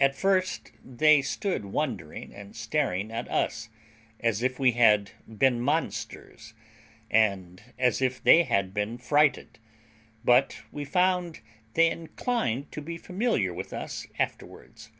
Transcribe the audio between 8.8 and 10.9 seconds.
frighted; but we